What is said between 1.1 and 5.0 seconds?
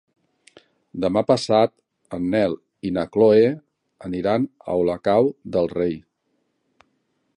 passat en Nel i na Chloé aniran a